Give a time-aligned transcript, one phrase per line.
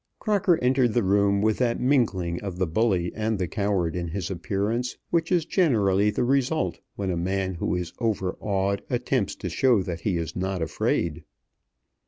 [0.17, 4.31] Crocker entered the room with that mingling of the bully and the coward in his
[4.31, 9.83] appearance which is generally the result when a man who is overawed attempts to show
[9.83, 11.23] that he is not afraid.